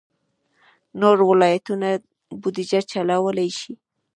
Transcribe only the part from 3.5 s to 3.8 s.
شي.